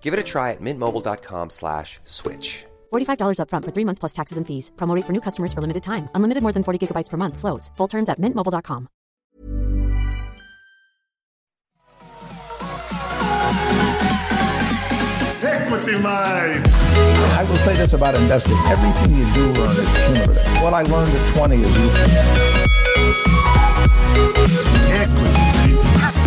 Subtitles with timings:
[0.00, 2.64] Give it a try at mintmobile.com slash switch.
[2.90, 4.70] $45 upfront for three months plus taxes and fees.
[4.78, 6.08] Promote for new customers for limited time.
[6.14, 7.36] Unlimited more than 40 gigabytes per month.
[7.36, 7.70] Slows.
[7.76, 8.88] Full terms at mintmobile.com.
[15.42, 16.66] Equity Mind.
[17.36, 18.56] I will say this about investing.
[18.66, 20.62] Everything you do learn is cumulative.
[20.62, 23.28] What I learned at 20 is useful.
[24.90, 26.17] Equity.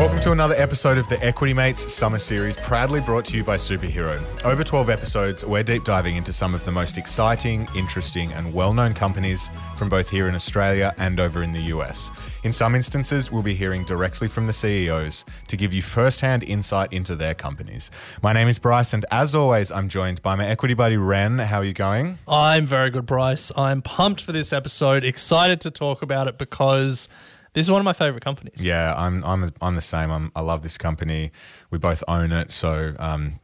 [0.00, 3.56] Welcome to another episode of the Equity Mates Summer Series, proudly brought to you by
[3.56, 4.18] Superhero.
[4.46, 8.72] Over 12 episodes, we're deep diving into some of the most exciting, interesting, and well
[8.72, 12.10] known companies from both here in Australia and over in the US.
[12.44, 16.44] In some instances, we'll be hearing directly from the CEOs to give you first hand
[16.44, 17.90] insight into their companies.
[18.22, 21.38] My name is Bryce, and as always, I'm joined by my equity buddy Ren.
[21.38, 22.16] How are you going?
[22.26, 23.52] I'm very good, Bryce.
[23.54, 27.08] I'm pumped for this episode, excited to talk about it because
[27.52, 28.62] this is one of my favorite companies.
[28.62, 30.10] Yeah, I'm I'm I'm the same.
[30.10, 31.32] I'm, I love this company.
[31.70, 33.40] We both own it, so um,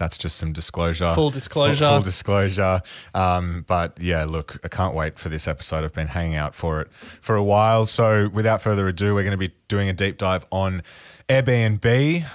[0.00, 1.14] that's just some disclosure.
[1.14, 1.84] Full disclosure.
[1.84, 2.80] Full, full disclosure.
[3.14, 5.84] Um, but yeah, look, I can't wait for this episode.
[5.84, 7.84] I've been hanging out for it for a while.
[7.84, 10.82] So without further ado, we're going to be doing a deep dive on
[11.30, 11.84] Airbnb.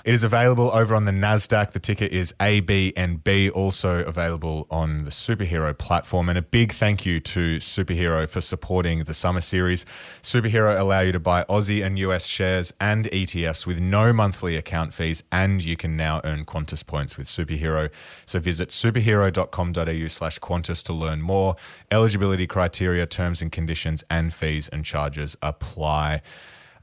[0.05, 1.71] It is available over on the NASDAQ.
[1.73, 6.29] The ticker is ABNB, also available on the Superhero platform.
[6.29, 9.85] And a big thank you to Superhero for supporting the summer series.
[10.21, 14.93] Superhero allow you to buy Aussie and US shares and ETFs with no monthly account
[14.93, 17.91] fees, and you can now earn Qantas points with Superhero.
[18.25, 21.57] So visit superhero.com.au slash Qantas to learn more.
[21.91, 26.21] Eligibility criteria, terms and conditions, and fees and charges apply.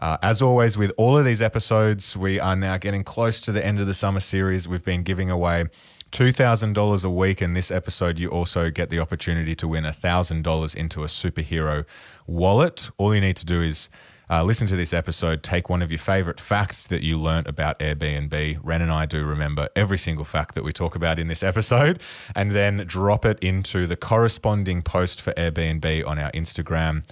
[0.02, 3.64] Uh, as always, with all of these episodes, we are now getting close to the
[3.64, 4.66] end of the summer series.
[4.66, 5.66] We've been giving away
[6.10, 7.40] $2,000 a week.
[7.40, 11.84] In this episode, you also get the opportunity to win $1,000 into a superhero
[12.26, 12.90] wallet.
[12.98, 13.88] All you need to do is
[14.28, 17.78] uh, listen to this episode, take one of your favorite facts that you learnt about
[17.78, 18.58] Airbnb.
[18.60, 22.00] Ren and I do remember every single fact that we talk about in this episode,
[22.34, 27.04] and then drop it into the corresponding post for Airbnb on our Instagram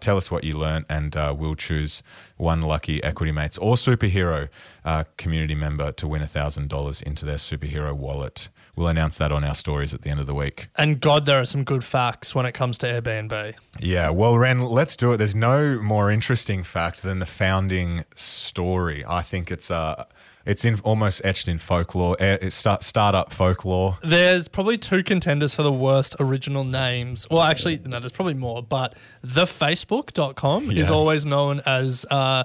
[0.00, 2.02] tell us what you learned, and uh, we'll choose
[2.36, 4.48] one lucky Equity Mates or Superhero
[4.84, 8.48] uh, community member to win $1,000 into their Superhero wallet.
[8.76, 10.68] We'll announce that on our stories at the end of the week.
[10.76, 13.54] And God, there are some good facts when it comes to Airbnb.
[13.78, 15.18] Yeah, well, Ren, let's do it.
[15.18, 19.04] There's no more interesting fact than the founding story.
[19.06, 20.04] I think it's uh,
[20.46, 22.16] it's in almost etched in folklore.
[22.20, 23.98] eh, It's start, startup folklore.
[24.02, 27.26] There's probably two contenders for the worst original names.
[27.30, 28.94] Well, actually, no, there's probably more, but
[29.26, 30.86] thefacebook.com Yes.
[30.86, 32.44] is always known as uh,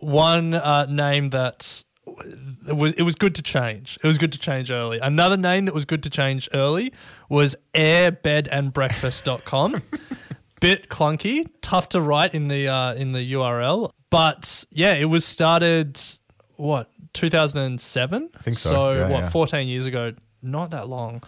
[0.00, 1.84] one uh, name that
[2.66, 3.98] it was, it was good to change.
[4.02, 4.98] It was good to change early.
[4.98, 6.92] Another name that was good to change early
[7.28, 9.82] was airbedandbreakfast.com.
[10.60, 15.24] Bit clunky, tough to write in the uh, in the URL, but yeah, it was
[15.24, 16.00] started
[16.58, 18.30] what 2007.
[18.34, 18.90] I think so.
[18.92, 19.30] Yeah, what yeah.
[19.30, 20.12] 14 years ago?
[20.42, 21.22] Not that long.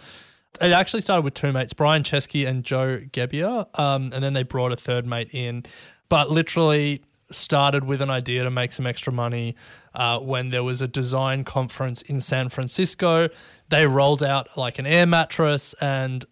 [0.59, 4.43] It actually started with two mates, Brian Chesky and Joe Gebbia, um, and then they
[4.43, 5.63] brought a third mate in.
[6.09, 9.55] But literally started with an idea to make some extra money
[9.95, 13.29] uh, when there was a design conference in San Francisco.
[13.69, 16.25] They rolled out like an air mattress and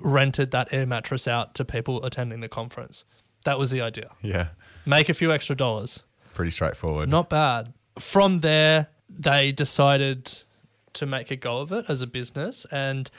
[0.00, 3.04] rented that air mattress out to people attending the conference.
[3.44, 4.10] That was the idea.
[4.20, 4.48] Yeah,
[4.84, 6.02] Make a few extra dollars.
[6.34, 7.08] pretty straightforward.
[7.08, 7.72] Not bad.
[8.00, 10.42] From there, they decided
[10.94, 12.66] to make a go of it as a business.
[12.70, 13.10] And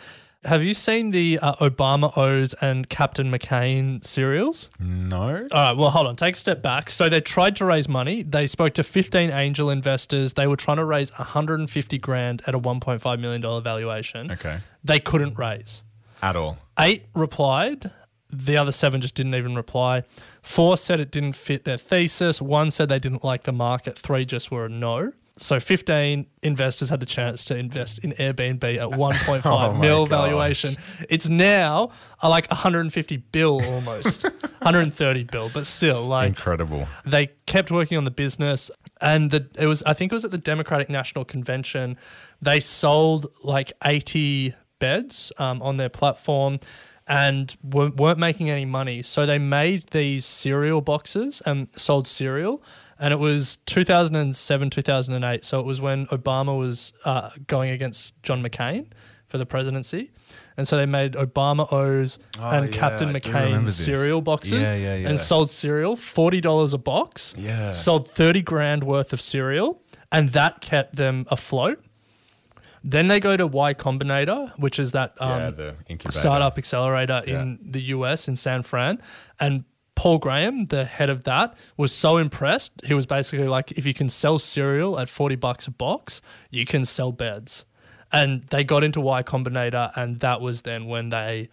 [0.44, 4.70] have you seen the uh, Obama O's and Captain McCain cereals?
[4.80, 5.48] no.
[5.52, 6.16] All right, well, hold on.
[6.16, 6.90] Take a step back.
[6.90, 8.24] So they tried to raise money.
[8.24, 10.34] They spoke to 15 angel investors.
[10.34, 14.32] They were trying to raise 150 grand at a 1.5 million dollar valuation.
[14.32, 14.60] Okay.
[14.84, 15.84] They couldn't raise.
[16.24, 16.58] At all.
[16.80, 17.92] Eight replied.
[18.32, 20.04] The other seven just didn't even reply.
[20.42, 22.42] Four said it didn't fit their thesis.
[22.42, 23.98] One said they didn't like the market.
[23.98, 25.12] Three just were a no.
[25.38, 30.10] So 15 investors had the chance to invest in Airbnb at 1.5 Oh mil gosh.
[30.10, 30.76] valuation.
[31.10, 31.92] It's now
[32.22, 34.24] uh, like 150 bill almost,
[34.60, 36.88] 130 bill, but still like Incredible.
[37.06, 38.70] they kept working on the business
[39.00, 41.98] and the it was I think it was at the Democratic National Convention
[42.42, 46.60] they sold like 80 beds um, on their platform
[47.08, 52.62] and weren't, weren't making any money so they made these cereal boxes and sold cereal
[53.00, 58.44] and it was 2007 2008 so it was when Obama was uh, going against John
[58.44, 58.88] McCain
[59.28, 60.12] for the presidency
[60.58, 65.10] and so they made Obama O's and Oh, yeah, Captain McCain cereal boxes Yeah, yeah,
[65.10, 67.34] and sold cereal, forty dollars a box.
[67.38, 67.72] Yeah.
[67.72, 69.82] Sold thirty grand worth of cereal,
[70.12, 71.82] and that kept them afloat.
[72.84, 75.42] Then they go to Y Combinator, which is that um, yeah,
[76.22, 79.00] startup accelerator in the US in San Fran,
[79.40, 82.72] and Paul Graham, the head of that, was so impressed.
[82.84, 86.66] He was basically like, if you can sell cereal at forty bucks a box, you
[86.66, 87.66] can sell beds.
[88.12, 91.50] And they got into Y Combinator, and that was then when they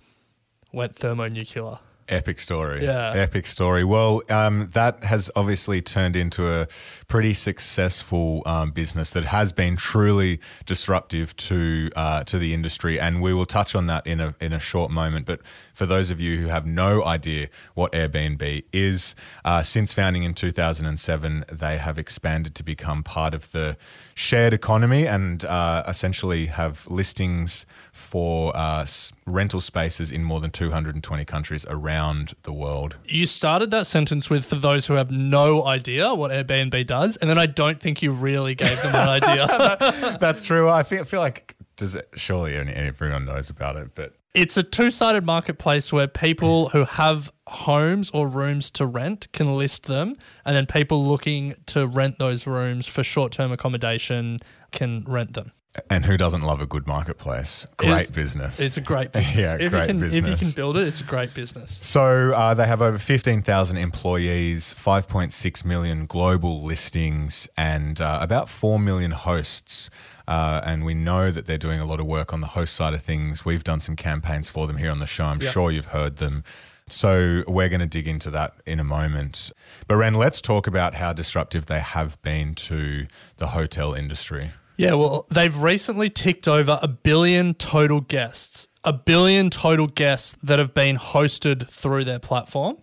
[0.72, 1.78] went thermonuclear.
[2.08, 2.84] Epic story.
[2.84, 3.12] Yeah.
[3.12, 3.84] Epic story.
[3.84, 6.66] Well, um, that has obviously turned into a
[7.06, 13.20] pretty successful um, business that has been truly disruptive to uh, to the industry, and
[13.20, 15.26] we will touch on that in a in a short moment.
[15.26, 15.40] But
[15.74, 19.14] for those of you who have no idea what Airbnb is,
[19.44, 23.76] uh, since founding in 2007, they have expanded to become part of the
[24.14, 27.66] shared economy and uh, essentially have listings
[27.98, 32.96] for uh, s- rental spaces in more than 220 countries around the world.
[33.04, 37.28] You started that sentence with for those who have no idea what Airbnb does, and
[37.28, 40.16] then I don't think you really gave them that idea.
[40.20, 40.68] That's true.
[40.70, 44.62] I feel, feel like does it, surely any- everyone knows about it, but It's a
[44.62, 50.16] two sided marketplace where people who have homes or rooms to rent can list them,
[50.44, 54.38] and then people looking to rent those rooms for short term accommodation
[54.72, 55.52] can rent them.
[55.90, 57.66] And who doesn't love a good marketplace?
[57.76, 58.58] Great It's- business.
[58.60, 59.36] It's a great business.
[59.36, 61.78] Yeah, if great you can, If you can build it, it's a great business.
[61.82, 68.78] So uh, they have over 15,000 employees, 5.6 million global listings, and uh, about 4
[68.78, 69.90] million hosts.
[70.26, 72.92] Uh, and we know that they're doing a lot of work on the host side
[72.94, 73.44] of things.
[73.44, 75.24] We've done some campaigns for them here on the show.
[75.24, 75.50] I'm Yeah.
[75.50, 76.44] sure you've heard them.
[76.86, 79.50] So we're going to dig into that in a moment.
[79.86, 83.06] But Ren, let's talk about how disruptive they have been to
[83.36, 84.52] the hotel industry.
[84.78, 90.60] Yeah, well, they've recently ticked over a billion total guests, a billion total guests that
[90.60, 92.78] have been hosted through their platform.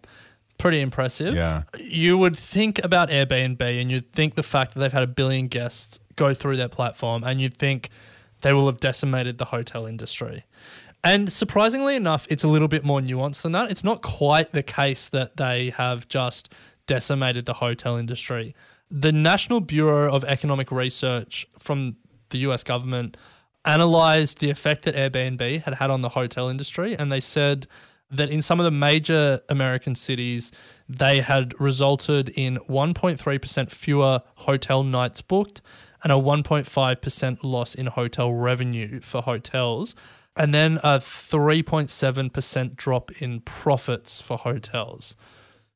[0.58, 1.34] Pretty impressive.
[1.34, 1.64] Yeah.
[1.80, 5.48] You would think about Airbnb and you'd think the fact that they've had a billion
[5.48, 7.90] guests go through their platform and you'd think
[8.42, 10.44] they will have decimated the hotel industry.
[11.02, 13.72] And surprisingly enough, it's a little bit more nuanced than that.
[13.72, 16.52] It's not quite the case that they have just
[16.88, 18.54] decimated the hotel industry.
[18.92, 21.98] The National Bureau of Economic Research from
[22.30, 23.18] the US government
[23.64, 27.68] analyzed the effect that Airbnb had had on the hotel industry, and they said
[28.12, 30.52] that in some of the major American cities,
[30.88, 35.62] they had resulted in 1.3% fewer hotel nights booked
[36.04, 39.96] and a 1.5% loss in hotel revenue for hotels,
[40.36, 45.16] and then a 3.7% drop in profits for hotels.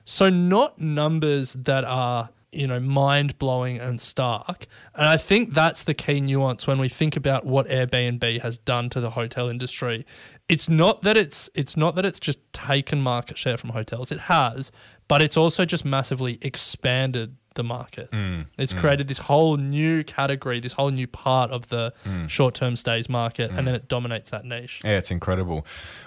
[0.06, 4.66] So not numbers that are, you know, mind blowing and stark.
[4.96, 8.90] And I think that's the key nuance when we think about what Airbnb has done
[8.90, 10.06] to the hotel industry.
[10.48, 14.12] It's not that it's it's not that it's just taken market share from hotels.
[14.12, 14.72] It has,
[15.08, 18.10] but it's also just massively expanded the market.
[18.58, 21.94] it's created this whole new category, this whole new part of the
[22.28, 24.80] short-term stays market, and then it dominates that niche.
[24.84, 25.66] Yeah, it's incredible.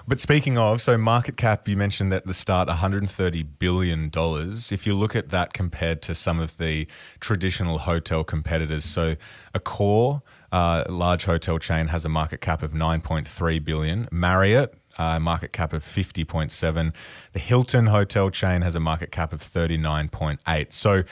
[0.09, 4.11] But speaking of, so market cap, you mentioned at the start, $130 billion.
[4.15, 6.87] If you look at that compared to some of the
[7.21, 9.17] traditional hotel competitors, so
[9.55, 14.09] Accor, uh, large hotel chain, has a market cap of 9.3 billion.
[14.11, 16.95] Marriott, uh, market cap of 50.7.
[17.33, 20.73] The Hilton hotel chain has a market cap of 39.8.
[20.73, 21.05] So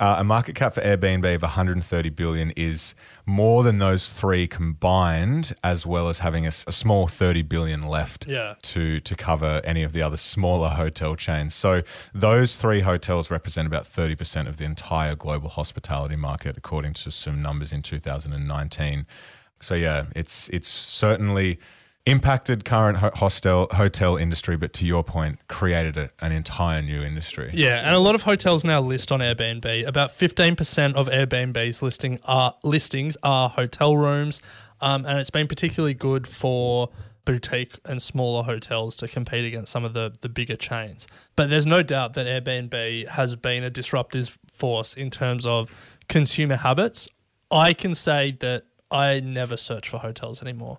[0.00, 2.94] uh, a market cap for Airbnb of 130 billion is
[3.26, 8.54] more than those three combined, as well as having a small 30 billion left Yeah.
[8.62, 11.54] to to cover any of the other smaller hotel chains.
[11.54, 11.82] So
[12.14, 17.42] those three hotels represent about 30% of the entire global hospitality market, according to some
[17.42, 19.06] numbers in 2019.
[19.60, 21.58] So yeah, it's it's certainly
[22.06, 27.02] impacted current ho- hostel hotel industry, but to your point, created a, an entire new
[27.02, 27.50] industry.
[27.52, 29.86] Yeah, and a lot of hotels now list on Airbnb.
[29.86, 34.40] About fifteen percent of Airbnb's listing are listings are hotel rooms,
[34.80, 36.88] um, and it's been particularly good for
[37.26, 41.06] boutique and smaller hotels to compete against some of the the bigger chains.
[41.36, 45.70] But there's no doubt that Airbnb has been a disruptive force in terms of
[46.08, 47.08] consumer habits
[47.50, 50.78] I can say that I never search for hotels anymore.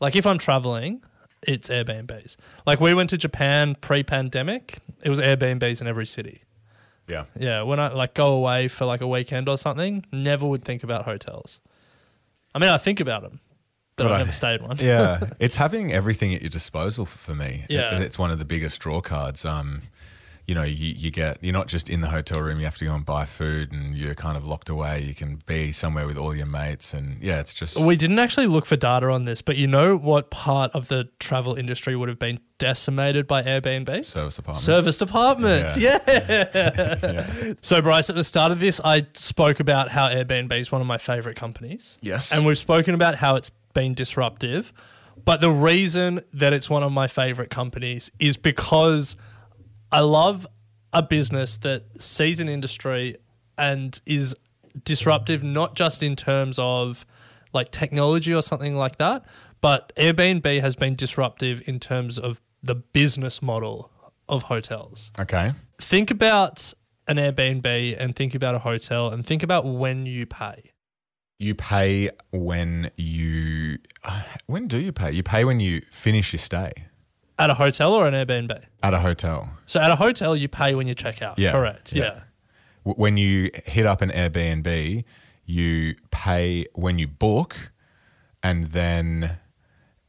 [0.00, 1.02] Like if I'm traveling,
[1.42, 2.36] it's Airbnbs.
[2.66, 6.42] Like we went to Japan pre-pandemic, it was Airbnbs in every city.
[7.06, 7.24] Yeah.
[7.38, 10.82] Yeah, when I like go away for like a weekend or something, never would think
[10.84, 11.60] about hotels.
[12.54, 13.40] I mean, I think about them,
[13.96, 14.76] but, But I I- never stayed one.
[14.78, 17.64] yeah, it's having everything at your disposal for me.
[17.68, 17.98] It- Yeah.
[18.00, 19.44] it's one of the biggest draw cards.
[19.44, 19.82] Um,
[20.48, 22.58] you know, you, you get you're not just in the hotel room.
[22.58, 25.02] You have to go and buy food, and you're kind of locked away.
[25.02, 28.46] You can be somewhere with all your mates, and yeah, it's just We didn't actually
[28.46, 32.08] look for data on this, but you know what part of the travel industry would
[32.08, 34.02] have been decimated by Airbnb?
[34.06, 34.64] service apartments.
[34.64, 35.78] Service departments.
[35.78, 35.98] Yeah.
[36.08, 37.52] Yeah.
[37.60, 40.86] So, Bryce, at the start of this, I spoke about how Airbnb is one of
[40.86, 41.98] my favorite companies.
[42.00, 42.32] Yes.
[42.32, 44.72] And we've spoken about how it's been disruptive.
[45.24, 49.14] But the reason that it's one of my favorite companies is because
[49.92, 50.46] I love
[50.92, 53.16] a business that sees an industry
[53.56, 54.34] and is
[54.84, 57.04] disruptive, not just in terms of
[57.52, 59.24] like technology or something like that,
[59.60, 63.90] but Airbnb has been disruptive in terms of the business model
[64.28, 65.10] of hotels.
[65.18, 65.52] Okay.
[65.80, 66.72] Think about
[67.06, 70.72] an Airbnb and think about a hotel and think about when you pay.
[71.38, 73.78] You pay when you.
[74.04, 75.12] uh, When do you pay?
[75.12, 76.72] You pay when you finish your stay
[77.38, 78.64] At a hotel or an Airbnb?
[78.82, 79.50] at a hotel.
[79.66, 81.38] So at a hotel, you pay when you check out.
[81.38, 81.92] Yeah, Correct.
[81.92, 82.04] yeah.
[82.04, 82.20] yeah.
[82.84, 85.04] When you hit up an Airbnb,
[85.44, 87.70] you pay when you book,
[88.42, 89.38] and then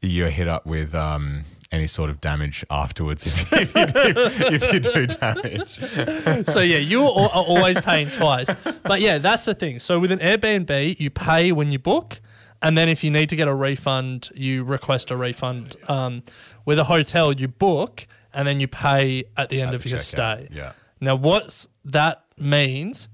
[0.01, 4.73] you're hit up with um, any sort of damage afterwards if, if, you, do, if
[4.73, 6.47] you do damage.
[6.47, 8.53] so yeah, you are always paying twice.
[8.83, 9.79] But yeah, that's the thing.
[9.79, 12.21] So with an Airbnb, you pay when you book,
[12.61, 15.75] and then if you need to get a refund, you request a refund.
[15.87, 16.23] Um,
[16.65, 19.89] with a hotel, you book, and then you pay at the end At of the
[19.89, 20.47] your stay.
[20.51, 20.73] yeah.
[21.01, 23.07] Now, what that means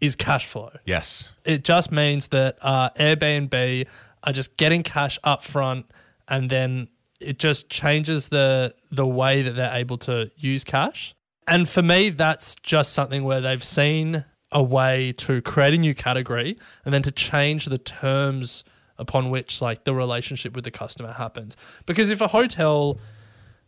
[0.00, 0.70] is cash flow.
[0.84, 1.32] Yes.
[1.44, 3.86] It just means that uh, Airbnb
[4.22, 5.86] are just getting cash up front,
[6.28, 6.88] and then
[7.20, 11.14] it just changes the the way that they're able to use cash.
[11.48, 15.94] And for me, that's just something where they've seen a way to create a new
[15.94, 18.62] category and then to change the terms
[18.98, 21.56] upon which like the relationship with the customer happens.
[21.86, 22.98] Because if a hotel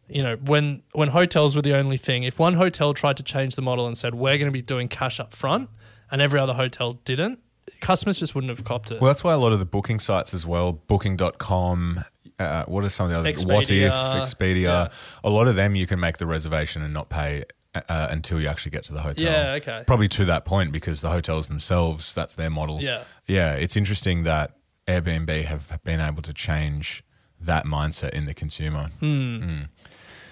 [0.09, 3.57] you know, when when hotels were the only thing, if one hotel tried to change
[3.57, 5.69] the model and said we're going to be doing cash up front,
[6.11, 7.41] and every other hotel didn't,
[7.81, 9.01] customers just wouldn't have copped it.
[9.01, 12.05] Well, that's why a lot of the booking sites as well, booking.com,
[12.39, 14.89] uh, what are some of the other Expedia, Wotif, Expedia, yeah.
[15.25, 18.49] a lot of them you can make the reservation and not pay uh, until you
[18.49, 19.25] actually get to the hotel.
[19.25, 19.85] Yeah, okay.
[19.87, 22.81] Probably to that point because the hotels themselves, that's their model.
[22.81, 23.03] Yeah.
[23.27, 24.56] Yeah, it's interesting that
[24.87, 27.03] Airbnb have been able to change
[27.41, 28.91] that mindset in the consumer.
[29.01, 29.69] Mm.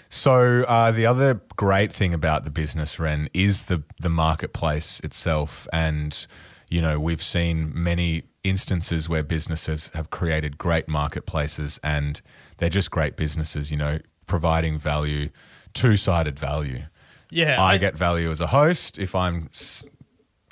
[0.09, 5.67] So uh, the other great thing about the business, Ren, is the the marketplace itself,
[5.73, 6.27] and
[6.71, 12.21] you know we've seen many instances where businesses have created great marketplaces, and
[12.59, 13.73] they're just great businesses.
[13.73, 15.31] You know, providing value,
[15.73, 16.85] two sided value.
[17.31, 19.51] yeah, I get value as a host if I'm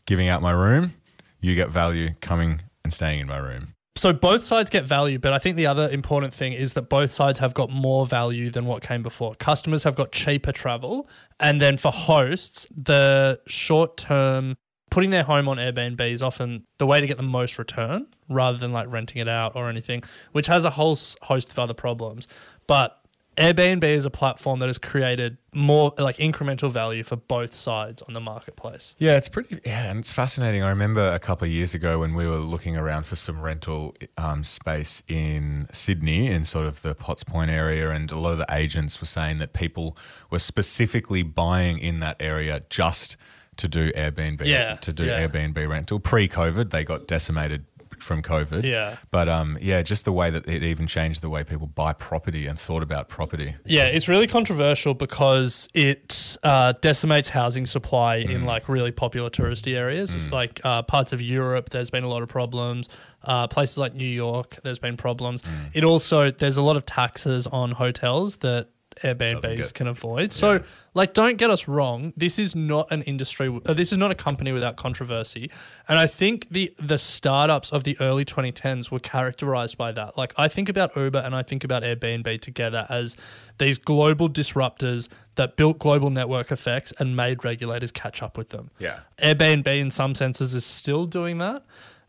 [0.06, 0.94] giving out my room.
[1.40, 3.75] You get value coming and staying in my room.
[3.94, 7.11] So both sides get value, but I think the other important thing is that both
[7.11, 9.34] sides have got more value than what came before.
[9.34, 11.08] Customers have got cheaper travel,
[11.38, 14.56] and then for hosts, the short term
[14.90, 18.58] putting their home on Airbnb is often the way to get the most return rather
[18.58, 22.28] than like renting it out or anything, which has a whole host of other problems.
[22.66, 22.99] But
[23.36, 28.12] Airbnb is a platform that has created more like incremental value for both sides on
[28.12, 28.94] the marketplace.
[28.98, 29.58] Yeah, it's pretty.
[29.64, 30.62] Yeah, and it's fascinating.
[30.62, 33.94] I remember a couple of years ago when we were looking around for some rental
[34.18, 38.38] um, space in Sydney, in sort of the Potts Point area, and a lot of
[38.38, 39.96] the agents were saying that people
[40.30, 43.16] were specifically buying in that area just
[43.56, 44.44] to do Airbnb.
[44.46, 45.26] Yeah, to do yeah.
[45.26, 46.00] Airbnb rental.
[46.00, 47.64] Pre-COVID, they got decimated
[48.02, 48.64] from COVID.
[48.64, 48.97] Yeah.
[49.11, 52.47] but um, yeah, just the way that it even changed the way people buy property
[52.47, 53.54] and thought about property.
[53.64, 59.75] Yeah, it's really controversial because it uh, decimates housing supply in like really popular touristy
[59.76, 60.14] areas.
[60.14, 61.71] It's like uh, parts of Europe.
[61.71, 62.88] There's been a lot of problems.
[63.25, 65.42] Uh, places like New York, there's been problems.
[65.73, 68.68] It also there's a lot of taxes on hotels that
[69.02, 70.32] Airbnbs get- can avoid.
[70.32, 70.62] So,
[70.94, 72.12] like, don't get us wrong.
[72.16, 73.49] This is not an industry.
[73.64, 75.50] Uh, this is not a company without controversy.
[75.88, 80.16] And I think the the startups of the early 2010s were characterized by that.
[80.18, 83.16] Like, I think about Uber and I think about Airbnb together as
[83.58, 88.70] these global disruptors that built global network effects and made regulators catch up with them.
[88.78, 89.00] Yeah.
[89.22, 91.62] Airbnb, in some senses, is still doing that.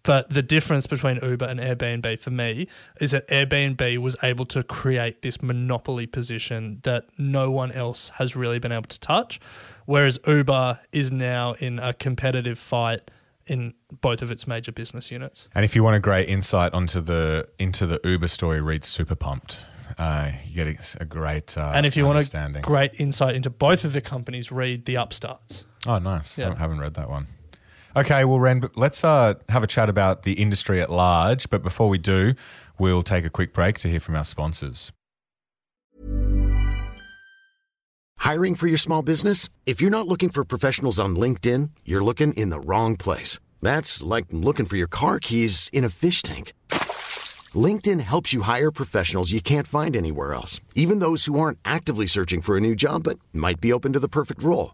[0.04, 2.68] But the difference between Uber and Airbnb for me
[3.00, 8.36] is that Airbnb was able to create this monopoly position that no one else has
[8.36, 9.40] really been able to touch.
[9.86, 13.10] Whereas Uber is now in a competitive fight
[13.46, 15.48] in both of its major business units.
[15.56, 19.16] And if you want a great insight onto the into the Uber story, read Super
[19.16, 19.60] Pumped.
[19.98, 23.84] Uh, you get a great uh, and if you want a great insight into both
[23.86, 25.66] of the companies, read The Upstarts.
[25.88, 26.38] oh, nice.
[26.38, 26.52] Yeah.
[26.52, 27.28] I haven't read that one.
[27.96, 31.48] Okay, well, Ren, let's uh, have a chat about the industry at large.
[31.50, 32.34] But before we do,
[32.80, 34.92] we'll take a quick break to hear from our sponsors.
[38.18, 39.50] Hiring for your small business?
[39.66, 43.38] If you're not looking for professionals on LinkedIn, you're looking in the wrong place.
[43.62, 46.54] That's like looking for your car keys in a fish tank.
[47.54, 52.08] LinkedIn helps you hire professionals you can't find anywhere else, even those who aren't actively
[52.08, 54.74] searching for a new job but might be open to the perfect role.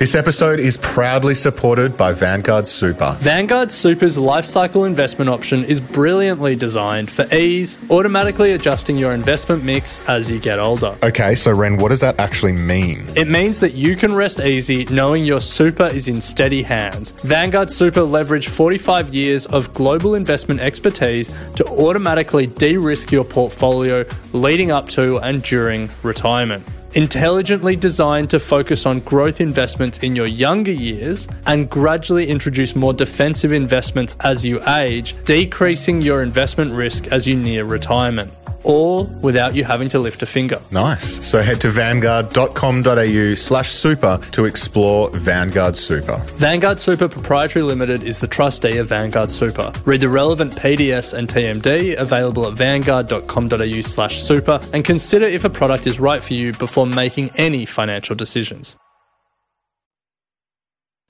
[0.00, 3.18] This episode is proudly supported by Vanguard Super.
[3.20, 10.02] Vanguard Super's lifecycle investment option is brilliantly designed for ease, automatically adjusting your investment mix
[10.08, 10.96] as you get older.
[11.02, 13.04] Okay, so Ren, what does that actually mean?
[13.14, 17.12] It means that you can rest easy knowing your super is in steady hands.
[17.20, 24.06] Vanguard Super leverage 45 years of global investment expertise to automatically de risk your portfolio
[24.32, 26.64] leading up to and during retirement.
[26.94, 32.92] Intelligently designed to focus on growth investments in your younger years and gradually introduce more
[32.92, 38.32] defensive investments as you age, decreasing your investment risk as you near retirement.
[38.64, 40.60] All without you having to lift a finger.
[40.70, 41.26] Nice.
[41.26, 46.16] So head to vanguard.com.au slash super to explore Vanguard Super.
[46.36, 49.72] Vanguard Super Proprietary Limited is the trustee of Vanguard Super.
[49.84, 55.50] Read the relevant PDS and TMD available at vanguard.com.au slash super and consider if a
[55.50, 58.76] product is right for you before making any financial decisions.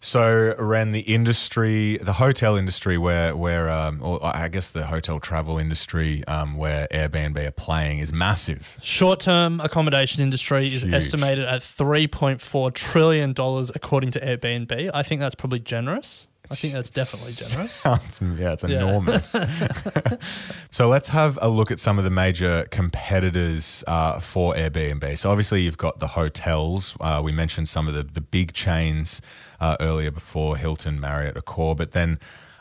[0.02, 5.20] So, Ren, the industry, the hotel industry, where where um, or I guess the hotel
[5.20, 8.78] travel industry, um, where Airbnb are playing, is massive.
[8.82, 14.90] Short term accommodation industry is estimated at $3.4 trillion according to Airbnb.
[14.94, 16.28] I think that's probably generous.
[16.50, 17.72] I think that's definitely generous.
[17.74, 18.82] Sounds, yeah, it's Yeah.
[18.82, 19.36] enormous.
[20.70, 25.16] so let's have a look at some of the major competitors uh, for Airbnb.
[25.18, 26.96] So obviously you've got the hotels.
[27.00, 29.20] Uh, we mentioned some of the, the big chains
[29.60, 32.18] uh, earlier before Hilton, Marriott, Accor, but then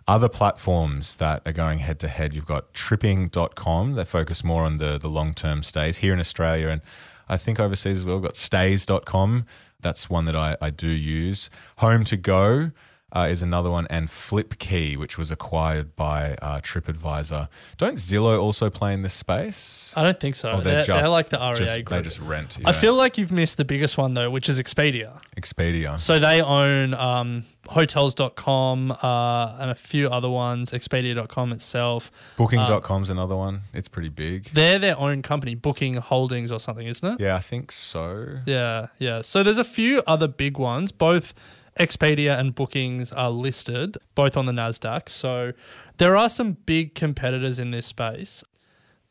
[0.07, 2.33] other platforms that are going head to head.
[2.35, 6.67] You've got tripping.com that focus more on the, the long-term stays here in Australia.
[6.69, 6.81] And
[7.27, 9.45] I think overseas as well, we've got stayz.com.
[9.81, 11.49] That's one that I, I do use.
[11.79, 12.73] HomeToGo
[13.11, 17.47] uh, is another one, and FlipKey, which was acquired by uh, TripAdvisor.
[17.77, 19.93] Don't Zillow also play in this space?
[19.97, 20.51] I don't think so.
[20.53, 21.89] Or they're, they're like the REA just- group.
[21.89, 22.57] They just rent.
[22.65, 25.21] I feel like you've missed the biggest one though, which is Expedia.
[25.35, 25.99] Expedia.
[25.99, 32.11] So they own um, hotels.com uh, and a few other ones, Expedia.com itself.
[32.37, 33.61] Booking.com's another one.
[33.73, 34.45] It's pretty big.
[34.45, 37.19] They're their own company, Booking Holdings or something, isn't it?
[37.21, 38.39] Yeah, I think so.
[38.45, 39.21] Yeah, yeah.
[39.21, 40.91] So there's a few other big ones.
[40.91, 41.33] Both
[41.77, 45.09] Expedia and Bookings are listed, both on the NASDAQ.
[45.09, 45.53] So
[45.97, 48.43] there are some big competitors in this space.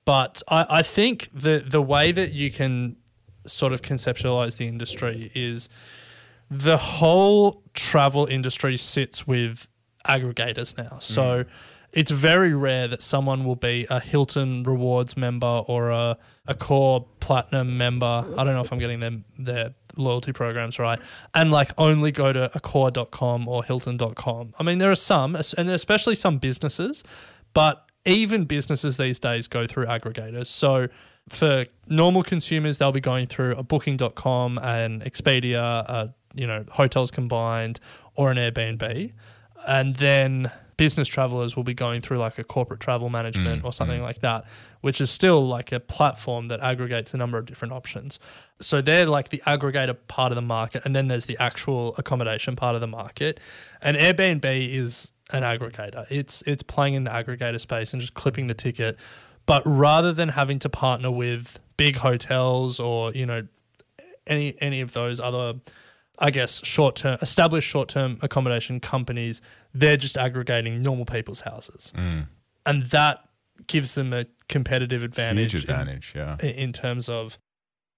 [0.05, 2.97] But I, I think the, the way that you can
[3.47, 5.68] sort of conceptualize the industry is
[6.51, 9.68] the whole travel industry sits with
[10.07, 10.99] aggregators now.
[10.99, 11.49] So mm.
[11.92, 17.77] It's very rare that someone will be a Hilton Rewards member or a, Accor Platinum
[17.77, 18.24] member.
[18.37, 20.98] I don't know if I'm getting them their loyalty programs right.
[21.35, 24.55] And like only go to accor.com or hilton.com.
[24.59, 27.05] I mean, there are some, and especially some businesses,
[27.53, 30.46] but even businesses these days go through aggregators.
[30.46, 30.88] So
[31.29, 37.79] for normal consumers, they'll be going through a booking.com and Expedia, you know, hotels combined
[38.14, 39.12] or an Airbnb.
[39.66, 43.73] And then business travelers will be going through like a corporate travel management mm, or
[43.73, 44.05] something mm.
[44.05, 44.47] like that,
[44.81, 48.19] which is still like a platform that aggregates a number of different options.
[48.61, 50.83] So they're like the aggregator part of the market.
[50.87, 53.41] And then there's the actual accommodation part of the market.
[53.83, 56.07] And Airbnb is an aggregator.
[56.09, 58.97] It's it's playing in the aggregator space and just clipping the ticket.
[59.47, 63.49] But rather than having to partner with big hotels or, you know,
[64.29, 65.55] any any of those other
[66.19, 69.41] I guess short term established short term accommodation companies,
[69.73, 71.93] they're just aggregating normal people's houses.
[71.97, 72.27] Mm.
[72.67, 73.21] And that
[73.67, 75.53] gives them a competitive advantage.
[75.53, 76.37] Huge in- advantage, yeah.
[76.41, 77.39] in, in terms of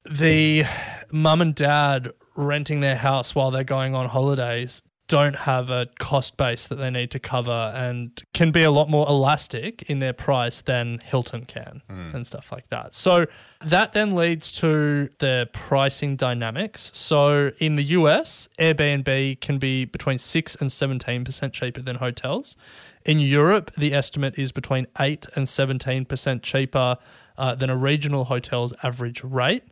[0.04, 0.64] the
[1.10, 6.36] mum and dad renting their house while they're going on holidays don't have a cost
[6.36, 10.12] base that they need to cover and can be a lot more elastic in their
[10.12, 11.82] price than Hilton can
[12.14, 12.94] and stuff like that.
[12.94, 13.26] So
[13.60, 16.92] that then leads to the pricing dynamics.
[16.94, 22.56] So in the US, Airbnb can be between 6 and 17% cheaper than hotels.
[23.04, 26.98] In Europe, the estimate is between 8 and 17% cheaper
[27.36, 29.64] uh, than a regional hotel's average rate.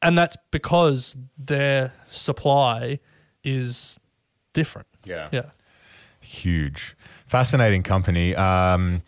[0.00, 2.98] And that's because their supply
[3.44, 4.00] is
[4.56, 4.88] different.
[5.04, 5.28] Yeah.
[5.30, 5.50] Yeah.
[6.20, 6.96] Huge.
[7.26, 9.02] Fascinating company um,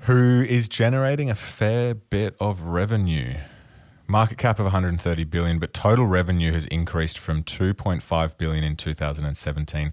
[0.00, 3.34] who is generating a fair bit of revenue.
[4.08, 9.92] Market cap of 130 billion, but total revenue has increased from 2.5 billion in 2017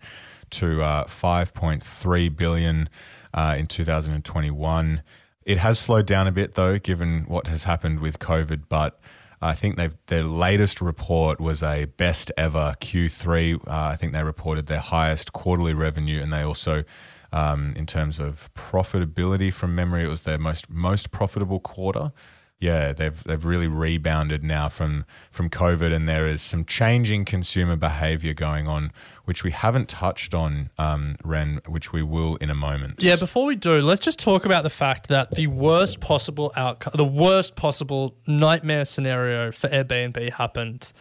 [0.50, 2.90] to uh, 5.3 billion
[3.32, 5.04] uh, in 2021.
[5.46, 9.00] It has slowed down a bit though, given what has happened with COVID, but
[9.42, 13.56] I think they've their latest report was a best ever Q3.
[13.56, 16.84] Uh, I think they reported their highest quarterly revenue, and they also,
[17.32, 22.12] um, in terms of profitability from memory, it was their most most profitable quarter.
[22.60, 27.78] Yeah, they've they've really rebounded now from from COVID, and there is some changing consumer
[27.78, 28.92] behavior going on,
[29.24, 33.02] which we haven't touched on, um, Ren, which we will in a moment.
[33.02, 36.92] Yeah, before we do, let's just talk about the fact that the worst possible outcome,
[36.98, 40.92] the worst possible nightmare scenario for Airbnb happened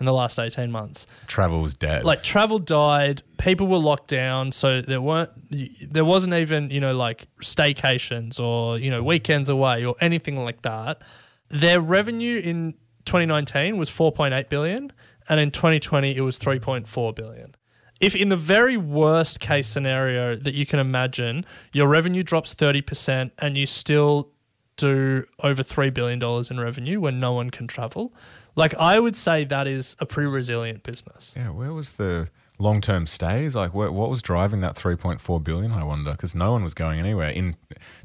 [0.00, 1.06] in the last 18 months.
[1.26, 2.04] travel was dead.
[2.04, 5.30] Like travel died, people were locked down, so there weren't
[5.92, 10.62] there wasn't even, you know, like staycations or, you know, weekends away or anything like
[10.62, 11.00] that.
[11.50, 12.74] Their revenue in
[13.06, 14.92] 2019 was 4.8 billion
[15.28, 17.54] and in 2020 it was 3.4 billion.
[18.00, 23.32] If in the very worst case scenario that you can imagine, your revenue drops 30%
[23.38, 24.30] and you still
[24.76, 28.14] do over $3 billion in revenue when no one can travel,
[28.58, 31.32] like I would say that is a pretty resilient business.
[31.36, 33.54] Yeah, where was the long term stays?
[33.54, 35.70] Like, what, what was driving that 3.4 billion?
[35.72, 37.56] I wonder, because no one was going anywhere in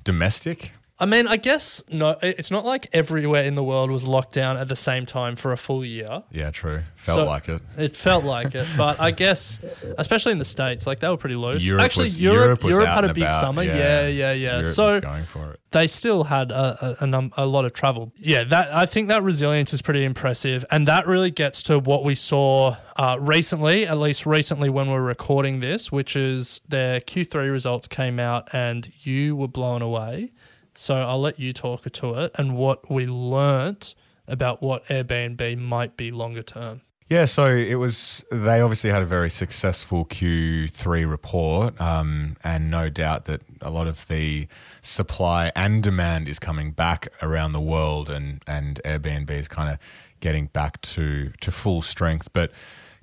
[0.03, 0.71] domestic.
[1.03, 4.55] I mean, I guess no, it's not like everywhere in the world was locked down
[4.55, 6.23] at the same time for a full year.
[6.31, 6.83] Yeah, true.
[6.95, 7.61] Felt So- like it.
[7.77, 9.59] It felt like it, but I guess,
[9.97, 11.65] especially in the states, like they were pretty loose.
[11.65, 13.39] Europe Actually, was- Europe, Europe Europe, had a big about.
[13.41, 13.63] summer.
[13.63, 14.07] Yeah.
[14.07, 14.61] Yeah, yeah, yeah.
[14.63, 15.59] So was going for it.
[15.71, 16.63] they still had a
[17.01, 18.13] a, a, num- a lot of travel.
[18.17, 22.03] Yeah, that I think that resilience is pretty impressive, and that really gets to what
[22.05, 27.51] we saw uh, recently, at least recently when we're recording this, which is their Q3
[27.51, 30.31] results came out, and you were blown away.
[30.75, 33.95] So I'll let you talk to it and what we learnt
[34.27, 36.81] about what Airbnb might be longer term.
[37.07, 38.23] Yeah, so it was.
[38.31, 43.87] They obviously had a very successful Q3 report, um, and no doubt that a lot
[43.87, 44.47] of the
[44.81, 49.79] supply and demand is coming back around the world, and and Airbnb is kind of
[50.21, 52.31] getting back to to full strength.
[52.31, 52.51] But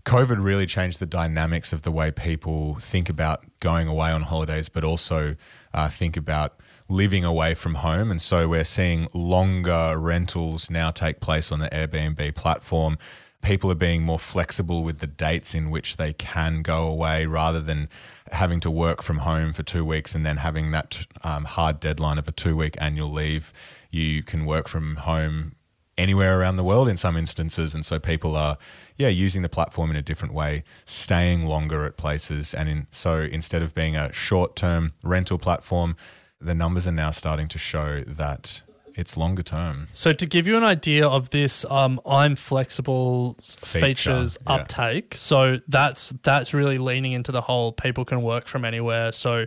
[0.07, 4.71] COVID really changed the dynamics of the way people think about going away on holidays,
[4.71, 5.37] but also
[5.75, 6.59] uh, think about
[6.91, 8.11] living away from home.
[8.11, 12.99] And so we're seeing longer rentals now take place on the Airbnb platform.
[13.43, 17.61] People are being more flexible with the dates in which they can go away rather
[17.61, 17.89] than
[18.33, 22.19] having to work from home for two weeks and then having that um, hard deadline
[22.19, 23.55] of a two week annual leave.
[23.91, 25.55] You can work from home
[25.97, 28.57] anywhere around the world in some instances and so people are
[28.97, 33.21] yeah using the platform in a different way staying longer at places and in, so
[33.21, 35.95] instead of being a short-term rental platform
[36.41, 38.63] the numbers are now starting to show that
[38.95, 43.87] it's longer term So to give you an idea of this, um, I'm flexible Feature,
[43.87, 44.53] features yeah.
[44.55, 45.15] uptake.
[45.15, 49.13] So that's that's really leaning into the whole people can work from anywhere.
[49.13, 49.47] So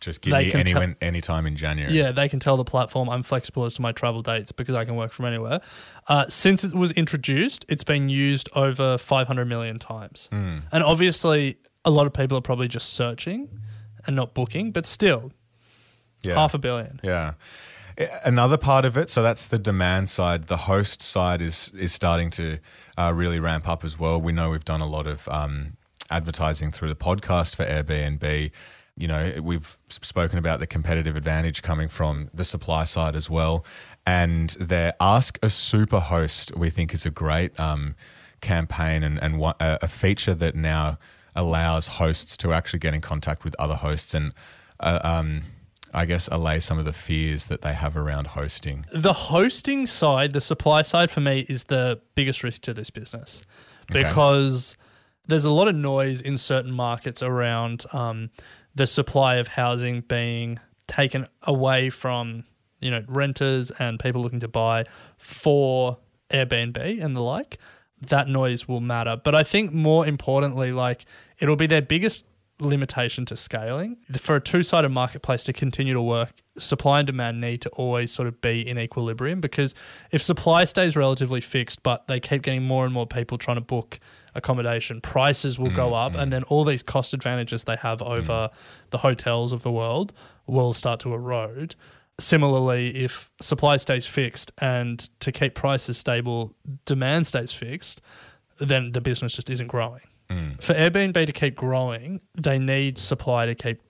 [0.00, 2.64] just give me any, tell- when, any time in january yeah, they can tell the
[2.64, 5.60] platform I'm flexible as to my travel dates because I can work from anywhere.
[6.06, 10.58] Uh, since it was introduced, it's been used over 500 million times, Hmm.
[10.70, 13.48] and obviously a lot of people are probably just searching
[14.06, 15.32] and not booking, but still
[16.22, 16.34] yeah.
[16.34, 17.00] half a billion.
[17.02, 17.34] Yeah.
[18.24, 20.44] Another part of it, so that's the demand side.
[20.44, 22.58] The host side is is starting to
[22.96, 24.20] uh, really ramp up as well.
[24.20, 25.76] We know we've done a lot of um,
[26.08, 28.52] advertising through the podcast for Airbnb.
[28.96, 33.64] You know, we've spoken about the competitive advantage coming from the supply side as well,
[34.06, 37.96] and their Ask a Super Host we think is a great um,
[38.40, 40.98] campaign and and one, a, feature that now
[41.34, 44.32] allows hosts to actually get in contact with other hosts and.
[44.80, 45.42] Uh, um,
[45.94, 48.84] I guess allay some of the fears that they have around hosting.
[48.92, 53.42] The hosting side, the supply side for me is the biggest risk to this business
[53.90, 54.02] Okay.
[54.02, 54.76] because
[55.26, 58.30] there's a lot of noise in certain markets around um,
[58.74, 62.44] the supply of housing being taken away from
[62.80, 64.84] you know renters and people looking to buy
[65.16, 65.98] for
[66.30, 67.58] Airbnb and the like.
[68.00, 71.04] That noise will matter, but I think more importantly, like
[71.40, 72.24] it'll be their biggest
[72.60, 73.96] limitation to scaling.
[74.16, 78.10] For a two sided marketplace to continue to work, supply and demand need to always
[78.12, 79.74] sort of be in equilibrium because
[80.10, 83.62] if supply stays relatively fixed, but they keep getting more and more people trying to
[83.62, 84.00] book
[84.34, 86.20] accommodation, prices will go up, mm-hmm.
[86.22, 88.12] and then all these cost advantages they have mm-hmm.
[88.12, 88.50] over
[88.90, 90.12] the hotels of the world
[90.46, 91.74] will start to erode.
[92.20, 96.52] Similarly, if supply stays fixed and to keep prices stable,
[96.84, 98.00] demand stays fixed,
[98.58, 100.00] then the business just isn't growing.
[100.30, 100.62] Mm.
[100.62, 103.80] For Airbnb to keep growing, they need supply to keep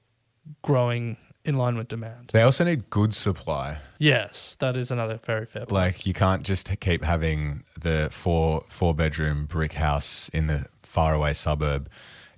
[0.63, 2.31] growing in line with demand.
[2.33, 3.79] They also need good supply.
[3.99, 5.73] Yes, that is another very fair point.
[5.73, 11.33] Like you can't just keep having the four four bedroom brick house in the faraway
[11.33, 11.89] suburb.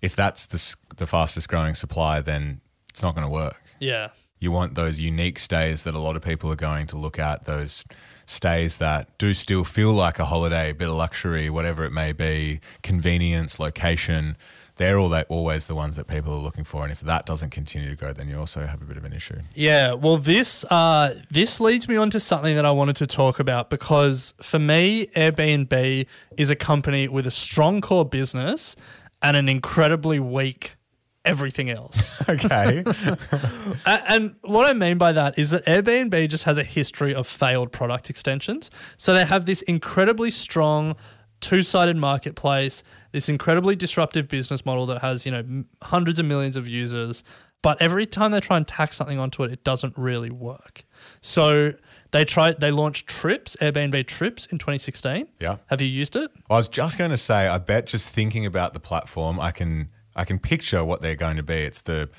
[0.01, 3.63] If that's the the fastest growing supply, then it's not going to work.
[3.81, 4.09] yeah.
[4.41, 7.45] You want those unique stays that a lot of people are going to look at.
[7.45, 7.85] Those
[8.25, 12.13] stays that do still feel like a holiday, a bit of luxury, whatever it may
[12.13, 14.37] be, convenience, location.
[14.77, 16.85] They're all that always the ones that people are looking for.
[16.85, 19.13] And if that doesn't continue to grow, then you also have a bit of an
[19.13, 19.41] issue.
[19.55, 23.41] Yeah, well, this uh, this leads me on to something that I wanted to talk
[23.41, 26.07] about because for me, Airbnb
[26.39, 28.75] is a company with a strong core business
[29.21, 30.77] and an incredibly weak
[31.25, 32.11] everything else.
[32.29, 32.85] Okay.
[33.87, 37.73] And what I mean by that is that Airbnb just has a history of failed
[37.73, 38.71] product extensions.
[38.97, 40.95] So they have this incredibly strong
[41.41, 46.69] two-sided marketplace, this incredibly disruptive business model that has, you know, hundreds of millions of
[46.69, 47.25] users,
[47.63, 50.85] but every time they try and tack something onto it, it doesn't really work.
[51.21, 51.75] So
[52.13, 55.29] they tried they launched Trips, Airbnb Trips in 2016.
[55.39, 55.57] Yeah.
[55.67, 56.31] Have you used it?
[56.49, 59.91] I was just going to say, I bet just thinking about the platform, I can
[60.21, 61.55] I can picture what they're going to be.
[61.55, 62.11] It's the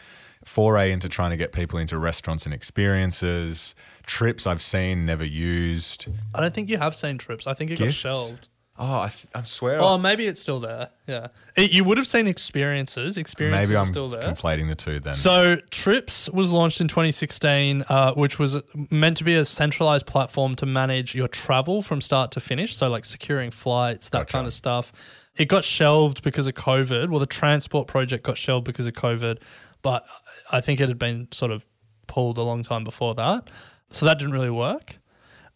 [0.44, 3.76] foray into trying to get people into restaurants and experiences.
[4.06, 6.08] Trips I've seen, never used.
[6.34, 7.46] I don't think you have seen Trips.
[7.48, 8.02] I think it Gifts?
[8.04, 8.48] got shelved.
[8.80, 9.80] Oh, I, th- I swear.
[9.80, 10.90] Oh, maybe it's still there.
[11.06, 11.28] Yeah.
[11.56, 13.18] It- you would have seen experiences.
[13.18, 14.22] Experiences maybe are I'm still there.
[14.24, 15.14] conflating the two then.
[15.14, 18.60] So Trips was launched in 2016, uh, which was
[18.90, 22.76] meant to be a centralized platform to manage your travel from start to finish.
[22.76, 24.32] So like securing flights, that Gotcha.
[24.32, 24.92] kind of stuff.
[25.38, 27.10] It got shelved because of COVID.
[27.10, 29.38] Well, the transport project got shelved because of COVID,
[29.82, 30.06] but
[30.52, 31.65] I think it had been sort of
[32.08, 33.50] pulled a long time before that.
[33.88, 34.98] So that didn't really work.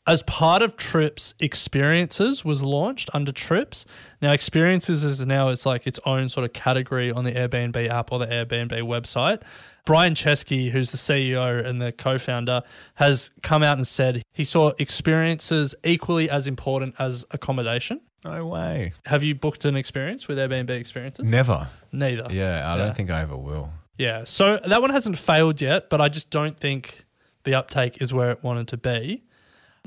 [0.08, 3.88] As part of Trips, Experiences was launched under Trips.
[4.22, 8.12] Now, Experiences is now it's like its own sort of category on the Airbnb app
[8.12, 9.42] or the Airbnb website.
[9.84, 12.62] Brian Chesky, who's the CEO and the co-founder,
[12.96, 18.00] has come out and said he saw experiences equally as important as accommodation.
[18.26, 18.94] No way.
[19.06, 21.30] Have you booked an experience with Airbnb Experiences?
[21.30, 21.68] Never.
[21.92, 22.28] Neither.
[22.32, 22.84] Yeah, I Yeah.
[22.84, 23.72] don't think I ever will.
[23.98, 24.24] Yeah.
[24.26, 27.06] So that one hasn't failed yet, but I just don't think
[27.44, 29.24] the uptake is where it wanted to be.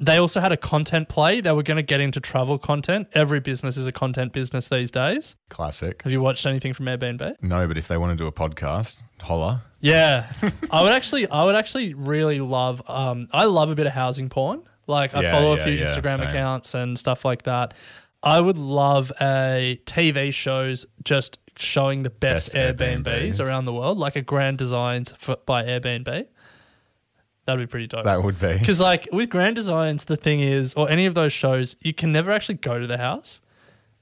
[0.00, 1.40] They also had a content play.
[1.40, 3.08] They were going to get into travel content.
[3.14, 5.34] Every business is a content business these days.
[5.48, 6.00] Classic.
[6.02, 7.34] Have you watched anything from Airbnb?
[7.42, 9.62] No, but if they want to do a podcast, holla.
[9.80, 10.26] Yeah.
[10.70, 14.28] I would actually I would actually really love um I love a bit of housing
[14.28, 14.62] porn.
[14.86, 17.74] Like I Yeah, follow a yeah, few Instagram accounts and stuff like that.
[18.22, 23.44] I would love a TV shows just showing the best, Best Airbnbs, Airbnbs.
[23.44, 26.26] around the world, like a Grand Designs for, by Airbnb.
[27.44, 28.04] That'd be pretty dope.
[28.04, 28.58] That would be.
[28.58, 32.12] Because like with Grand Designs, the thing is, or any of those shows, you can
[32.12, 33.40] never actually go to the house.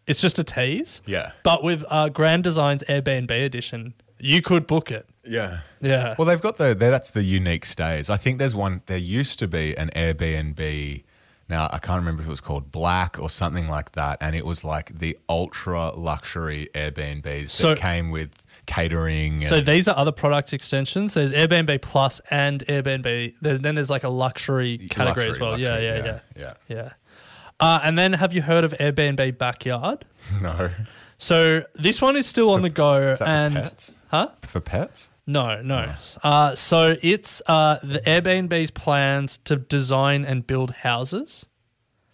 [0.07, 1.01] It's just a tease.
[1.07, 1.33] Yeah.
[1.43, 5.07] But with uh, Grand Designs Airbnb edition, you could book it.
[5.25, 5.61] Yeah.
[5.81, 6.15] Yeah.
[6.19, 8.09] Well, they've got the that's the unique stays.
[8.11, 8.83] I think there's one.
[8.87, 11.05] There used to be an Airbnb.
[11.49, 14.45] Now I can't remember if it was called Black or something like that, and it
[14.45, 18.31] was like the ultra luxury Airbnbs So- that came with
[18.67, 19.41] catering.
[19.43, 21.15] So these are other product extensions.
[21.15, 23.35] There's Airbnb Plus and Airbnb.
[23.41, 25.59] Then there's like a luxury category as luxury, well.
[25.61, 26.91] yeah, yeah, yeah, yeah, yeah.
[27.61, 30.05] Uh, and then have you heard of Airbnb Backyard?
[30.43, 30.71] no.
[31.17, 32.97] So this one is still on the go.
[32.99, 33.95] Is that for and pets?
[34.11, 34.29] huh?
[34.43, 35.11] For pets?
[35.27, 35.95] No, no.
[36.23, 41.47] Uh, so it's uh, the Airbnb's plans to design and build houses.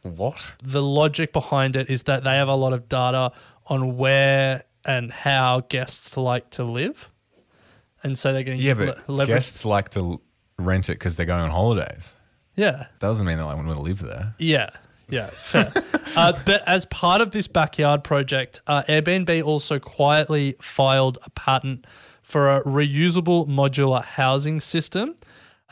[0.03, 0.55] What?
[0.65, 3.33] The logic behind it is that they have a lot of data
[3.67, 7.09] on where and how guests like to live,
[8.03, 9.37] and so they're going to Yeah, but leverage.
[9.37, 10.21] guests like to
[10.59, 12.15] rent it because they're going on holidays.
[12.57, 14.35] Yeah, That doesn't mean they like want to live there.
[14.39, 14.71] Yeah,
[15.09, 15.73] yeah, fair.
[16.17, 21.87] uh, but as part of this backyard project, uh, Airbnb also quietly filed a patent
[22.23, 25.17] for a reusable modular housing system.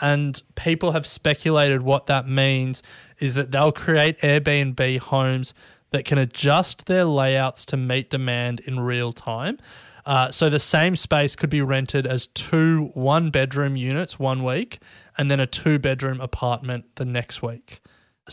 [0.00, 2.82] And people have speculated what that means
[3.18, 5.52] is that they'll create Airbnb homes
[5.90, 9.58] that can adjust their layouts to meet demand in real time.
[10.06, 14.78] Uh, so the same space could be rented as two one bedroom units one week
[15.18, 17.79] and then a two bedroom apartment the next week.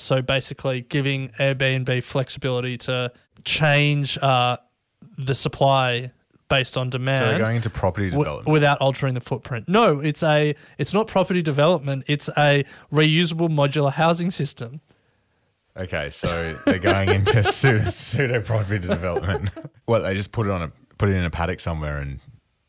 [0.01, 3.12] So basically, giving Airbnb flexibility to
[3.43, 4.57] change uh,
[5.17, 6.12] the supply
[6.49, 7.17] based on demand.
[7.19, 8.51] So they're going into property w- development.
[8.53, 9.67] without altering the footprint.
[9.67, 12.03] No, it's a it's not property development.
[12.07, 14.79] It's a reusable modular housing system.
[15.75, 19.49] okay, so they're going into pseudo, pseudo property development.
[19.88, 22.19] well, they just put it on a put it in a paddock somewhere and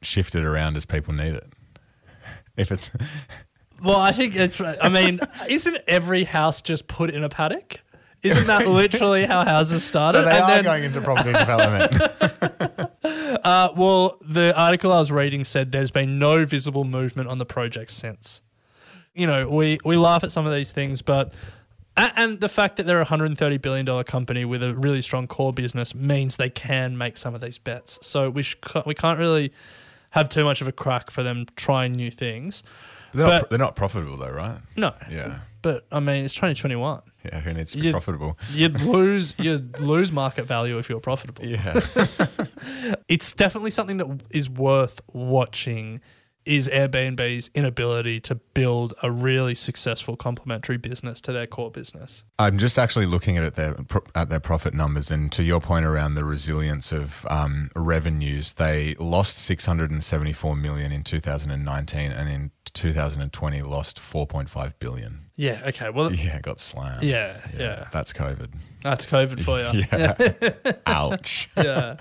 [0.03, 1.47] shift it around as people need it.
[2.57, 2.91] If it's
[3.83, 4.61] Well, I think it's.
[4.61, 7.83] I mean, isn't every house just put in a paddock?
[8.23, 10.19] Isn't that literally how houses started?
[10.19, 12.01] so they and are then, going into property development.
[13.45, 17.47] uh, well, the article I was reading said there's been no visible movement on the
[17.47, 18.43] project since.
[19.15, 21.33] You know, we we laugh at some of these things, but
[21.97, 25.53] and the fact that they're a 130 billion dollar company with a really strong core
[25.53, 27.99] business means they can make some of these bets.
[28.03, 29.53] So we sh- we can't really
[30.11, 32.63] have too much of a crack for them trying new things.
[33.15, 34.59] They're not, they're not profitable though, right?
[34.77, 35.39] No, Yeah.
[35.63, 37.03] but I mean, it's 2021.
[37.25, 38.39] Yeah, who needs to be You- profitable?
[38.53, 41.45] You'd lose you'd lose market value if you're profitable.
[41.45, 41.81] Yeah.
[43.09, 46.01] It's definitely something that is worth watching.
[46.45, 52.25] Is Airbnb's inability to build a really successful complementary business to their core business?
[52.39, 53.77] I'm just actually looking at it their
[54.15, 58.95] at their profit numbers, and to your point around the resilience of um, revenues, they
[58.99, 65.21] lost 674 million in 2019, and in 2020 lost 4.5 billion.
[65.37, 65.61] Yeah.
[65.67, 65.91] Okay.
[65.91, 67.03] Well, Yeah, got slammed.
[67.03, 67.89] Yeah, yeah.
[67.93, 68.51] that's COVID.
[68.83, 69.85] that's COVID for you.
[69.93, 71.49] Yeah, ouch.
[71.57, 71.97] Yeah.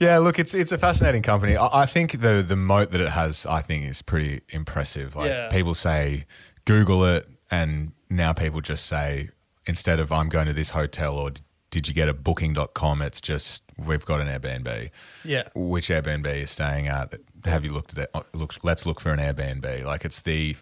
[0.00, 1.56] Yeah, look, it's it's a fascinating company.
[1.56, 5.16] I, I think the the moat that it has, I think, is pretty impressive.
[5.16, 5.48] Like Yeah.
[5.48, 6.24] people say,
[6.66, 9.30] Google it, and now people just say
[9.66, 11.30] instead of I'm going to this hotel or
[11.70, 14.90] did you get a booking.com, it's just we've got an Airbnb.
[15.24, 15.48] Yeah.
[15.54, 17.14] Which Airbnb is staying at?
[17.44, 18.10] Have you looked at it?
[18.14, 19.84] Oh, Look, let's look for an Airbnb.
[19.84, 20.56] Like it's the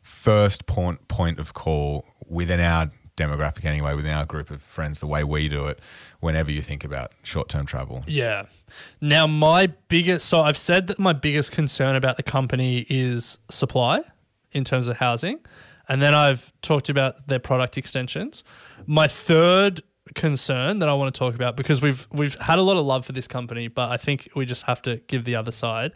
[0.00, 5.06] first point point of call within our demographic anyway, within our group of friends, the
[5.06, 5.78] way we do it.
[6.20, 8.44] Whenever you think about short term travel, Yeah.
[9.00, 14.00] Now, my biggest, so I've said that my biggest concern about the company is supply
[14.52, 15.40] in terms of housing.
[15.88, 18.44] And then I've talked about their product extensions.
[18.86, 19.82] My third
[20.14, 23.06] concern that I want to talk about because we've we've had a lot of love
[23.06, 25.92] for this company, but I think we just have to give the other side.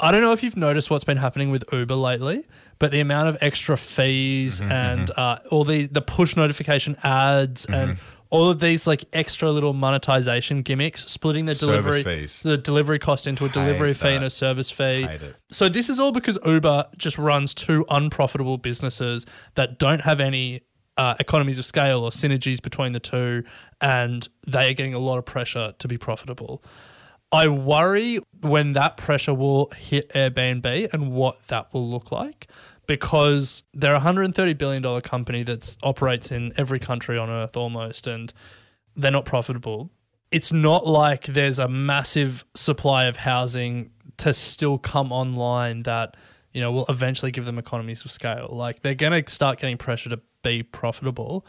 [0.00, 2.46] I don't know if you've noticed what's been happening with Uber lately,
[2.80, 5.20] but the amount of extra fees mm-hmm, and mm-hmm.
[5.20, 7.74] uh, all the the push notification ads mm-hmm.
[7.74, 7.98] and
[8.30, 12.42] all of these like extra little monetization gimmicks, splitting the Service delivery fees.
[12.42, 15.02] the delivery cost into a delivery Hate fee and a service fee.
[15.02, 15.34] Hate.
[15.52, 20.62] So this is all because Uber just runs two unprofitable businesses that don't have any
[20.96, 23.44] uh, economies of scale or synergies between the two,
[23.80, 26.62] and they are getting a lot of pressure to be profitable.
[27.32, 32.46] I worry when that pressure will hit Airbnb and what that will look like
[32.86, 38.32] because they're a $130 billion company that operates in every country on earth almost, and
[38.94, 39.90] they're not profitable.
[40.30, 46.16] It's not like there's a massive supply of housing to still come online that
[46.52, 48.48] you know will eventually give them economies of scale.
[48.50, 51.44] Like they're going to start getting pressure to be profitable,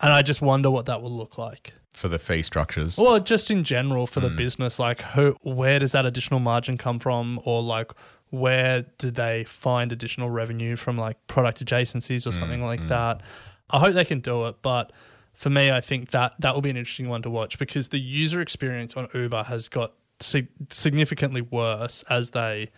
[0.00, 1.72] and I just wonder what that will look like.
[1.94, 2.98] for the fee structures.
[2.98, 4.36] Well, just in general for the mm.
[4.36, 7.92] business, like who, where does that additional margin come from, or like
[8.30, 12.88] where do they find additional revenue from like product adjacencies or mm, something like mm.
[12.88, 13.22] that?
[13.70, 14.92] I hope they can do it, but
[15.34, 17.98] for me, I think that that will be an interesting one to watch because the
[17.98, 22.70] user experience on Uber has got sig- significantly worse as they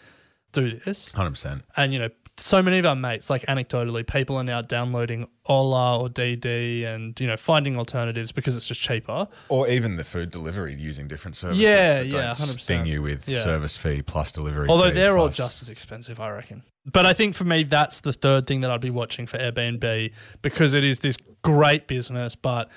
[0.53, 1.13] do this.
[1.13, 1.63] 100%.
[1.77, 2.11] And you know,
[2.43, 7.19] so many of our mates, like anecdotally, people are now downloading Ola or DiDi and
[7.21, 9.29] you know finding alternatives because it's just cheaper.
[9.49, 12.61] Or even the food delivery using different services Yeah, that don't yeah, 100%.
[12.61, 13.43] sting you with Yeah.
[13.43, 16.63] service fee plus delivery Although they're all just as expensive, I reckon.
[16.85, 20.11] But I think for me, that's the third thing that I'd be watching for Airbnb
[20.43, 22.35] because it is this great business.
[22.35, 22.69] But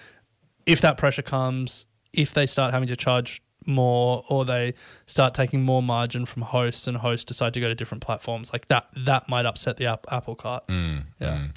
[0.67, 4.73] if that pressure comes, if they start having to charge more or they
[5.05, 8.67] start taking more margin from hosts and hosts decide to go to different platforms, like
[8.67, 10.67] that, that might upset the app, apple cart.
[10.67, 11.47] Mm, yeah.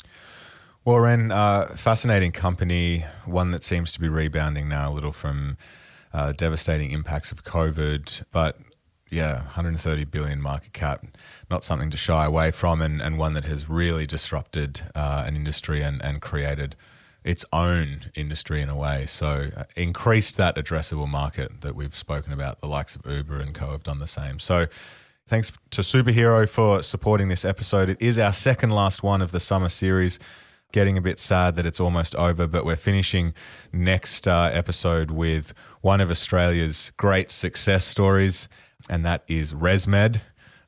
[0.84, 5.58] Well, Ren, uh, fascinating company, one that seems to be rebounding now a little from
[6.14, 8.58] uh, devastating impacts of COVID, but
[9.10, 11.04] yeah, 130 billion market cap,
[11.50, 15.36] not something to shy away from, and, and one that has really disrupted uh, an
[15.36, 16.76] industry and, and created
[17.24, 19.06] its own industry in a way.
[19.06, 22.60] So uh, increased that addressable market that we've spoken about.
[22.60, 24.38] The likes of Uber and Co have done the same.
[24.38, 24.66] So
[25.26, 27.90] thanks to Superhero for supporting this episode.
[27.90, 30.18] It is our second last one of the summer series.
[30.70, 33.32] Getting a bit sad that it's almost over, but we're finishing
[33.72, 38.50] next uh, episode with one of Australia's great success stories,
[38.88, 40.20] and that is ResMed.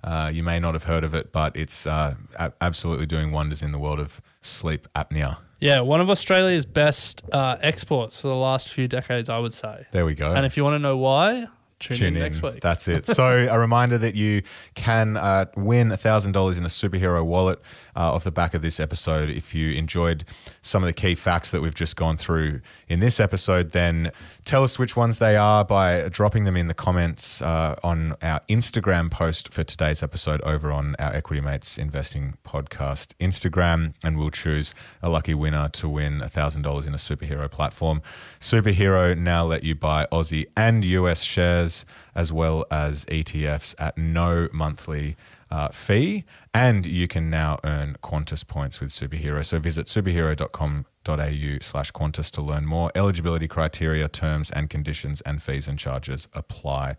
[0.02, 3.60] Uh, you may not have heard of it, but it's uh, a- absolutely doing wonders
[3.60, 5.36] in the world of sleep apnea.
[5.60, 9.86] Yeah, one of Australia's best uh, exports for the last few decades, I would say.
[9.92, 10.32] There we go.
[10.32, 11.48] And if you want to know why,
[11.80, 12.60] tune, in, next week.
[12.60, 13.06] That's it.
[13.20, 14.42] So, a reminder that you
[14.74, 17.60] can uh, win $1,000 in a superhero wallet
[18.00, 19.28] uh, off the back of this episode.
[19.28, 20.24] If you enjoyed
[20.62, 24.10] some of the key facts that we've just gone through in this episode, then
[24.46, 28.40] tell us which ones they are by dropping them in the comments uh, on our
[28.48, 34.30] Instagram post for today's episode over on our Equity Mates Investing Podcast Instagram, and we'll
[34.30, 38.00] choose a lucky winner to win $1,000 in a superhero platform.
[38.38, 41.84] Superhero now let you buy Aussie and US shares
[42.14, 45.16] as well as ETFs at no monthly
[45.50, 46.24] uh, fee.
[46.54, 49.44] And you can now earn Qantas points with Superhero.
[49.44, 52.90] So visit superhero.com.au slash Qantas to learn more.
[52.94, 56.96] Eligibility criteria, terms and conditions, and fees and charges apply.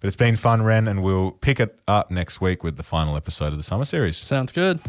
[0.00, 3.16] But it's been fun, Ren, and we'll pick it up next week with the final
[3.16, 4.16] episode of the summer series.
[4.16, 4.80] Sounds good.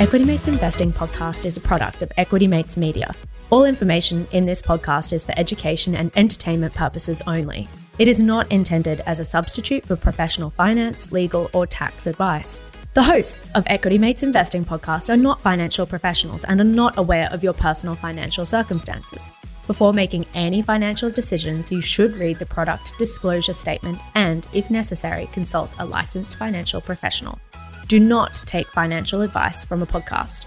[0.00, 3.14] Equity Mates Investing Podcast is a product of Equity Mates Media.
[3.50, 7.68] All information in this podcast is for education and entertainment purposes only.
[8.00, 12.62] It is not intended as a substitute for professional finance, legal, or tax advice.
[12.94, 17.28] The hosts of Equity Mates Investing Podcast are not financial professionals and are not aware
[17.30, 19.30] of your personal financial circumstances.
[19.66, 25.28] Before making any financial decisions, you should read the product disclosure statement and, if necessary,
[25.34, 27.38] consult a licensed financial professional.
[27.86, 30.46] Do not take financial advice from a podcast.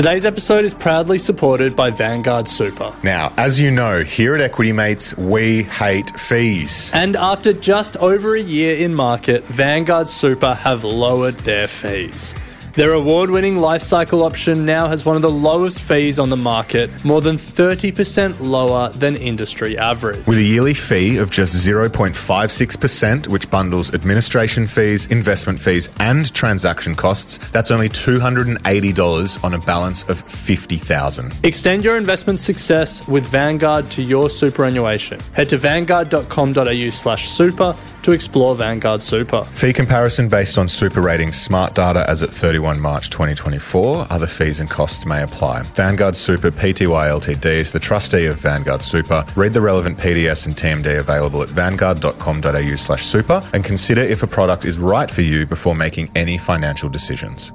[0.00, 2.90] Today's episode is proudly supported by Vanguard Super.
[3.04, 6.90] Now, as you know, here at Equity Mates, we hate fees.
[6.94, 12.34] And after just over a year in market, Vanguard Super have lowered their fees.
[12.80, 16.88] Their award winning lifecycle option now has one of the lowest fees on the market,
[17.04, 20.26] more than 30% lower than industry average.
[20.26, 26.94] With a yearly fee of just 0.56%, which bundles administration fees, investment fees, and transaction
[26.94, 33.90] costs, that's only $280 on a balance of 50000 Extend your investment success with Vanguard
[33.90, 35.20] to your superannuation.
[35.34, 39.44] Head to vanguard.com.au slash super to explore Vanguard Super.
[39.44, 44.06] Fee comparison based on super ratings smart data as at 31 March 2024.
[44.10, 45.62] Other fees and costs may apply.
[45.62, 49.24] Vanguard Super Pty Ltd is the trustee of Vanguard Super.
[49.34, 54.26] Read the relevant PDS and TMD available at vanguard.com.au slash super and consider if a
[54.26, 57.52] product is right for you before making any financial decisions.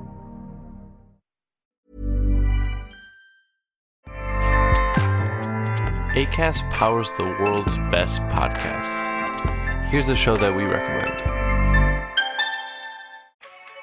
[6.16, 9.14] ACAST powers the world's best podcasts.
[9.90, 11.45] Here's a show that we recommend.